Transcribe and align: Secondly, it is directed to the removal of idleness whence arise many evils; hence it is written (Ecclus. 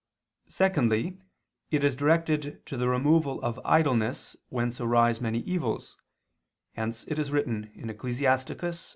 Secondly, 0.47 1.21
it 1.69 1.83
is 1.83 1.95
directed 1.95 2.65
to 2.65 2.75
the 2.75 2.87
removal 2.89 3.39
of 3.43 3.59
idleness 3.63 4.35
whence 4.49 4.81
arise 4.81 5.21
many 5.21 5.41
evils; 5.41 5.95
hence 6.73 7.03
it 7.03 7.19
is 7.19 7.29
written 7.29 7.69
(Ecclus. 7.75 8.89